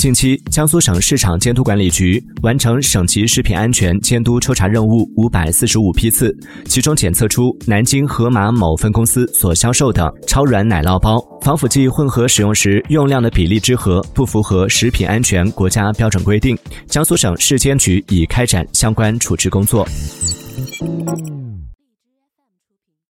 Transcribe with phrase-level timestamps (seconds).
[0.00, 6.34] 近期，江苏省市场监督管理局完成省级食品安全监督抽查任务五百四十五批次，
[6.64, 16.56] 其中检测出南京盒马某分公司所销售的超软奶酪包防腐剂混合使用时用量的比例之和不符合食品安全国家标准规定，
[16.86, 19.86] 江苏省市监局已开展相关处置工作。